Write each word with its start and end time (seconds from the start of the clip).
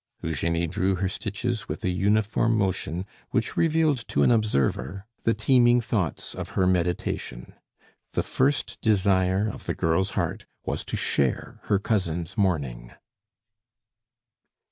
Eugenie 0.23 0.65
drew 0.65 0.95
her 0.95 1.07
stitches 1.07 1.69
with 1.69 1.83
a 1.85 1.91
uniform 1.91 2.57
motion 2.57 3.05
which 3.29 3.55
revealed 3.55 4.07
to 4.07 4.23
an 4.23 4.31
observer 4.31 5.05
the 5.25 5.33
teeming 5.35 5.79
thoughts 5.79 6.33
of 6.33 6.49
her 6.57 6.65
meditation. 6.65 7.53
The 8.13 8.23
first 8.23 8.81
desire 8.81 9.47
of 9.47 9.67
the 9.67 9.75
girl's 9.75 10.09
heart 10.17 10.47
was 10.65 10.83
to 10.85 10.97
share 10.97 11.59
her 11.65 11.77
cousin's 11.77 12.35
mourning. 12.35 12.93